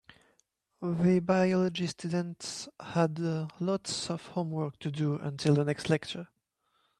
The 0.81 1.19
biology 1.19 1.85
students 1.85 2.67
had 2.79 3.19
lots 3.59 4.09
of 4.09 4.25
homework 4.29 4.79
to 4.79 4.89
do 4.89 5.17
until 5.19 5.53
the 5.53 5.63
next 5.63 5.91
lecture. 5.91 6.27